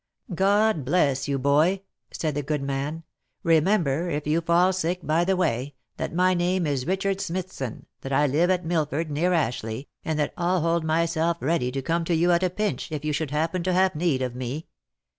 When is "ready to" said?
11.39-11.83